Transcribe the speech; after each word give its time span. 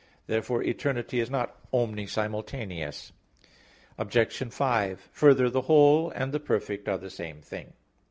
Therefore 0.25 0.63
eternity 0.63 1.19
is 1.19 1.29
not 1.29 1.59
omni 1.71 2.07
simultaneous. 2.07 3.11
Obj. 3.99 4.49
5: 4.51 5.09
Further, 5.11 5.47
the 5.47 5.61
whole 5.61 6.09
and 6.09 6.31
the 6.31 6.39
perfect 6.39 6.89
are 6.89 6.97
the 6.97 7.11
same 7.11 7.39
thing. 7.43 7.73